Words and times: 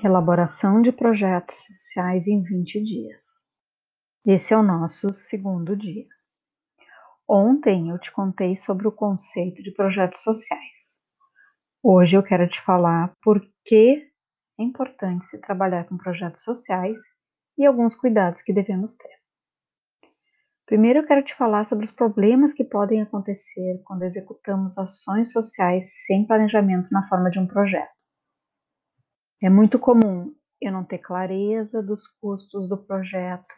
Elaboração 0.00 0.80
de 0.80 0.92
projetos 0.92 1.56
sociais 1.64 2.28
em 2.28 2.40
20 2.40 2.84
dias. 2.84 3.20
Esse 4.24 4.54
é 4.54 4.56
o 4.56 4.62
nosso 4.62 5.12
segundo 5.12 5.76
dia. 5.76 6.06
Ontem 7.28 7.90
eu 7.90 7.98
te 7.98 8.12
contei 8.12 8.56
sobre 8.56 8.86
o 8.86 8.92
conceito 8.92 9.60
de 9.60 9.72
projetos 9.72 10.20
sociais. 10.22 10.94
Hoje 11.82 12.16
eu 12.16 12.22
quero 12.22 12.48
te 12.48 12.60
falar 12.60 13.12
por 13.20 13.44
que 13.64 14.08
é 14.56 14.62
importante 14.62 15.26
se 15.26 15.40
trabalhar 15.40 15.88
com 15.88 15.98
projetos 15.98 16.44
sociais 16.44 16.96
e 17.58 17.66
alguns 17.66 17.96
cuidados 17.96 18.40
que 18.42 18.52
devemos 18.52 18.94
ter. 18.94 19.18
Primeiro 20.64 21.00
eu 21.00 21.06
quero 21.08 21.24
te 21.24 21.34
falar 21.34 21.64
sobre 21.64 21.86
os 21.86 21.90
problemas 21.90 22.52
que 22.52 22.62
podem 22.62 23.02
acontecer 23.02 23.82
quando 23.84 24.04
executamos 24.04 24.78
ações 24.78 25.32
sociais 25.32 25.90
sem 26.06 26.24
planejamento 26.24 26.88
na 26.92 27.08
forma 27.08 27.32
de 27.32 27.40
um 27.40 27.48
projeto. 27.48 27.97
É 29.40 29.48
muito 29.48 29.78
comum 29.78 30.34
eu 30.60 30.72
não 30.72 30.84
ter 30.84 30.98
clareza 30.98 31.80
dos 31.80 32.06
custos 32.20 32.68
do 32.68 32.76
projeto, 32.76 33.54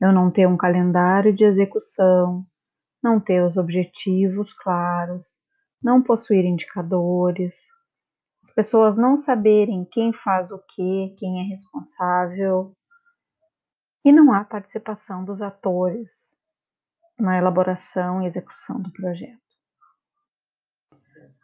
eu 0.00 0.12
não 0.12 0.28
ter 0.28 0.48
um 0.48 0.56
calendário 0.56 1.32
de 1.32 1.44
execução, 1.44 2.44
não 3.00 3.20
ter 3.20 3.44
os 3.44 3.56
objetivos 3.56 4.52
claros, 4.52 5.24
não 5.80 6.02
possuir 6.02 6.44
indicadores, 6.44 7.54
as 8.42 8.50
pessoas 8.50 8.96
não 8.96 9.16
saberem 9.16 9.84
quem 9.84 10.12
faz 10.12 10.50
o 10.50 10.58
que, 10.58 11.14
quem 11.16 11.40
é 11.40 11.44
responsável, 11.44 12.74
e 14.04 14.10
não 14.10 14.32
há 14.32 14.44
participação 14.44 15.24
dos 15.24 15.40
atores 15.40 16.10
na 17.18 17.38
elaboração 17.38 18.20
e 18.20 18.26
execução 18.26 18.80
do 18.80 18.90
projeto. 18.90 19.43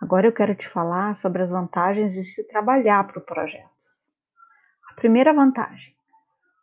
Agora 0.01 0.27
eu 0.27 0.33
quero 0.33 0.55
te 0.55 0.67
falar 0.69 1.15
sobre 1.17 1.43
as 1.43 1.51
vantagens 1.51 2.15
de 2.15 2.23
se 2.23 2.43
trabalhar 2.49 3.07
para 3.07 3.21
projetos. 3.21 4.09
A 4.91 4.95
primeira 4.95 5.33
vantagem: 5.33 5.95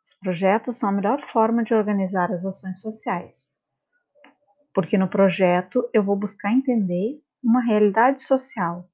os 0.06 0.14
projetos 0.16 0.78
são 0.78 0.90
a 0.90 0.92
melhor 0.92 1.22
forma 1.32 1.64
de 1.64 1.74
organizar 1.74 2.32
as 2.32 2.44
ações 2.44 2.82
sociais, 2.82 3.56
porque 4.74 4.98
no 4.98 5.08
projeto 5.08 5.88
eu 5.94 6.04
vou 6.04 6.16
buscar 6.16 6.52
entender 6.52 7.22
uma 7.44 7.62
realidade 7.62 8.24
social, 8.24 8.90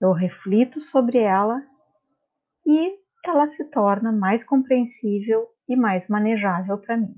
eu 0.00 0.12
reflito 0.12 0.80
sobre 0.80 1.18
ela 1.18 1.60
e 2.64 2.98
ela 3.24 3.48
se 3.48 3.64
torna 3.64 4.12
mais 4.12 4.44
compreensível 4.44 5.48
e 5.68 5.74
mais 5.74 6.08
manejável 6.08 6.78
para 6.78 6.96
mim. 6.96 7.14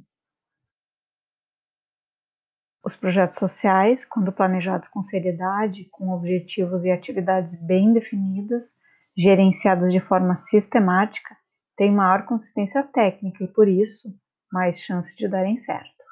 Os 2.87 2.95
projetos 2.95 3.41
sociais, 3.41 4.05
quando 4.05 4.31
planejados 4.31 4.87
com 4.87 5.03
seriedade, 5.03 5.87
com 5.87 6.11
objetivos 6.11 6.84
e 6.84 6.91
atividades 6.92 7.61
bem 7.61 7.92
definidas, 7.92 8.77
gerenciados 9.19 9.91
de 9.91 9.98
forma 9.98 10.37
sistemática, 10.37 11.37
têm 11.77 11.91
maior 11.91 12.25
consistência 12.27 12.84
técnica 12.84 13.42
e, 13.42 13.48
por 13.48 13.67
isso, 13.67 14.09
mais 14.53 14.79
chance 14.79 15.17
de 15.17 15.27
darem 15.27 15.57
certo. 15.57 16.05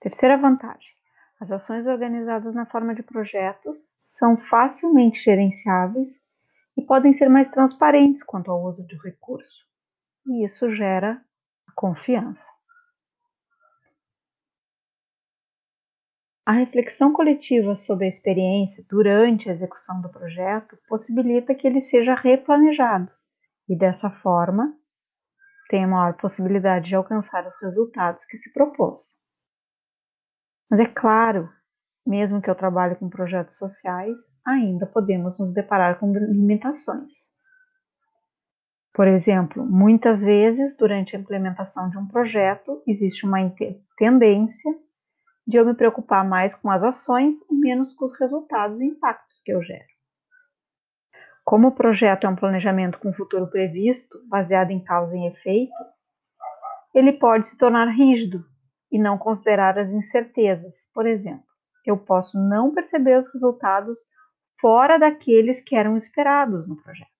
Terceira 0.00 0.38
vantagem: 0.38 0.94
as 1.38 1.52
ações 1.52 1.86
organizadas 1.86 2.54
na 2.54 2.64
forma 2.64 2.94
de 2.94 3.02
projetos 3.02 3.98
são 4.02 4.38
facilmente 4.48 5.22
gerenciáveis 5.22 6.08
e 6.74 6.80
podem 6.80 7.12
ser 7.12 7.28
mais 7.28 7.50
transparentes 7.50 8.22
quanto 8.22 8.50
ao 8.50 8.64
uso 8.64 8.86
do 8.86 8.96
recurso, 9.02 9.62
e 10.26 10.46
isso 10.46 10.74
gera 10.74 11.22
confiança. 11.74 12.55
A 16.46 16.52
reflexão 16.52 17.12
coletiva 17.12 17.74
sobre 17.74 18.04
a 18.04 18.08
experiência 18.08 18.84
durante 18.88 19.50
a 19.50 19.52
execução 19.52 20.00
do 20.00 20.08
projeto 20.08 20.78
possibilita 20.88 21.52
que 21.56 21.66
ele 21.66 21.80
seja 21.80 22.14
replanejado 22.14 23.10
e, 23.68 23.76
dessa 23.76 24.08
forma, 24.08 24.72
tenha 25.68 25.88
maior 25.88 26.14
possibilidade 26.14 26.86
de 26.86 26.94
alcançar 26.94 27.44
os 27.44 27.60
resultados 27.60 28.24
que 28.26 28.36
se 28.36 28.52
propôs. 28.52 29.16
Mas 30.70 30.78
é 30.78 30.86
claro, 30.86 31.48
mesmo 32.06 32.40
que 32.40 32.48
eu 32.48 32.54
trabalhe 32.54 32.94
com 32.94 33.08
projetos 33.08 33.56
sociais, 33.56 34.16
ainda 34.46 34.86
podemos 34.86 35.36
nos 35.40 35.52
deparar 35.52 35.98
com 35.98 36.12
limitações. 36.12 37.10
Por 38.94 39.08
exemplo, 39.08 39.66
muitas 39.66 40.22
vezes, 40.22 40.76
durante 40.76 41.16
a 41.16 41.18
implementação 41.18 41.90
de 41.90 41.98
um 41.98 42.06
projeto, 42.06 42.84
existe 42.86 43.26
uma 43.26 43.38
tendência 43.98 44.85
de 45.46 45.56
eu 45.56 45.64
me 45.64 45.74
preocupar 45.74 46.26
mais 46.26 46.54
com 46.54 46.70
as 46.70 46.82
ações 46.82 47.34
e 47.50 47.54
menos 47.54 47.92
com 47.92 48.06
os 48.06 48.18
resultados 48.18 48.80
e 48.80 48.86
impactos 48.86 49.40
que 49.44 49.52
eu 49.52 49.62
gero. 49.62 49.86
Como 51.44 51.68
o 51.68 51.72
projeto 51.72 52.26
é 52.26 52.28
um 52.28 52.34
planejamento 52.34 52.98
com 52.98 53.12
futuro 53.12 53.46
previsto, 53.46 54.18
baseado 54.26 54.72
em 54.72 54.82
causa 54.82 55.16
e 55.16 55.28
efeito, 55.28 55.72
ele 56.92 57.12
pode 57.12 57.46
se 57.46 57.56
tornar 57.56 57.86
rígido 57.86 58.44
e 58.90 58.98
não 58.98 59.16
considerar 59.16 59.78
as 59.78 59.92
incertezas. 59.92 60.90
Por 60.92 61.06
exemplo, 61.06 61.44
eu 61.84 61.96
posso 61.96 62.36
não 62.36 62.74
perceber 62.74 63.16
os 63.18 63.32
resultados 63.32 63.98
fora 64.60 64.98
daqueles 64.98 65.60
que 65.60 65.76
eram 65.76 65.96
esperados 65.96 66.66
no 66.66 66.76
projeto. 66.82 67.10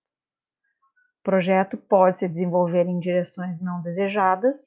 O 1.19 1.23
projeto 1.23 1.77
pode 1.77 2.19
se 2.19 2.27
desenvolver 2.27 2.85
em 2.85 2.99
direções 2.99 3.61
não 3.61 3.81
desejadas 3.81 4.59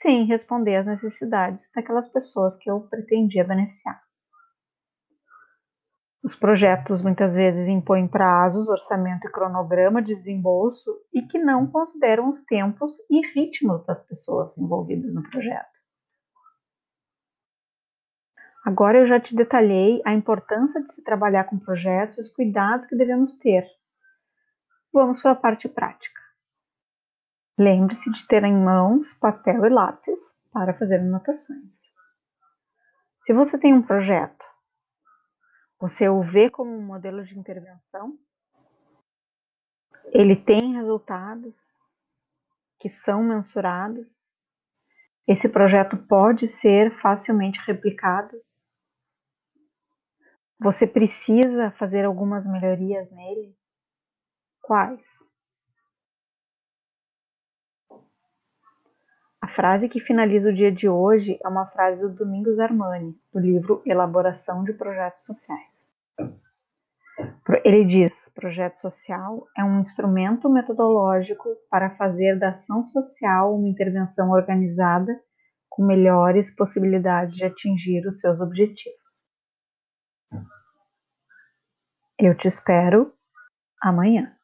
sem 0.00 0.24
responder 0.24 0.76
às 0.76 0.86
necessidades 0.86 1.68
daquelas 1.74 2.08
pessoas 2.08 2.56
que 2.56 2.70
eu 2.70 2.80
pretendia 2.80 3.44
beneficiar. 3.44 4.00
Os 6.22 6.34
projetos 6.34 7.00
muitas 7.00 7.34
vezes 7.34 7.68
impõem 7.68 8.08
prazos, 8.08 8.68
orçamento 8.68 9.26
e 9.26 9.30
cronograma 9.30 10.02
de 10.02 10.14
desembolso 10.14 10.90
e 11.12 11.22
que 11.22 11.38
não 11.38 11.66
consideram 11.66 12.28
os 12.28 12.40
tempos 12.44 12.96
e 13.08 13.20
ritmos 13.34 13.84
das 13.86 14.04
pessoas 14.04 14.58
envolvidas 14.58 15.14
no 15.14 15.22
projeto. 15.22 15.78
Agora 18.64 18.98
eu 18.98 19.06
já 19.06 19.18
te 19.18 19.34
detalhei 19.34 20.02
a 20.04 20.12
importância 20.12 20.82
de 20.82 20.92
se 20.92 21.02
trabalhar 21.02 21.44
com 21.44 21.58
projetos 21.58 22.18
e 22.18 22.20
os 22.20 22.28
cuidados 22.28 22.86
que 22.86 22.96
devemos 22.96 23.32
ter. 23.34 23.64
Vamos 24.92 25.22
para 25.22 25.32
a 25.32 25.36
parte 25.36 25.68
prática. 25.68 26.27
Lembre-se 27.58 28.08
de 28.12 28.24
ter 28.28 28.44
em 28.44 28.54
mãos 28.54 29.12
papel 29.14 29.66
e 29.66 29.68
lápis 29.68 30.32
para 30.52 30.72
fazer 30.72 31.00
anotações. 31.00 31.64
Se 33.24 33.32
você 33.32 33.58
tem 33.58 33.74
um 33.74 33.82
projeto, 33.82 34.44
você 35.80 36.08
o 36.08 36.22
vê 36.22 36.48
como 36.48 36.70
um 36.70 36.80
modelo 36.80 37.24
de 37.24 37.36
intervenção, 37.36 38.16
ele 40.12 40.36
tem 40.36 40.74
resultados 40.74 41.76
que 42.78 42.88
são 42.88 43.24
mensurados, 43.24 44.24
esse 45.26 45.48
projeto 45.48 45.96
pode 45.96 46.46
ser 46.46 46.96
facilmente 47.00 47.60
replicado, 47.66 48.40
você 50.60 50.86
precisa 50.86 51.72
fazer 51.72 52.04
algumas 52.04 52.46
melhorias 52.46 53.10
nele? 53.10 53.56
Quais? 54.62 55.17
A 59.48 59.50
frase 59.50 59.88
que 59.88 59.98
finaliza 59.98 60.50
o 60.50 60.54
dia 60.54 60.70
de 60.70 60.90
hoje 60.90 61.38
é 61.42 61.48
uma 61.48 61.64
frase 61.64 62.02
do 62.02 62.10
Domingos 62.10 62.58
Armani, 62.58 63.18
do 63.32 63.40
livro 63.40 63.82
Elaboração 63.86 64.62
de 64.62 64.74
Projetos 64.74 65.24
Sociais. 65.24 65.72
Ele 67.64 67.86
diz: 67.86 68.28
projeto 68.34 68.76
social 68.76 69.46
é 69.56 69.64
um 69.64 69.80
instrumento 69.80 70.50
metodológico 70.50 71.48
para 71.70 71.96
fazer 71.96 72.38
da 72.38 72.50
ação 72.50 72.84
social 72.84 73.56
uma 73.56 73.66
intervenção 73.66 74.32
organizada 74.32 75.18
com 75.70 75.82
melhores 75.82 76.54
possibilidades 76.54 77.34
de 77.34 77.42
atingir 77.42 78.06
os 78.06 78.20
seus 78.20 78.42
objetivos. 78.42 79.24
Eu 82.18 82.36
te 82.36 82.48
espero 82.48 83.14
amanhã. 83.80 84.37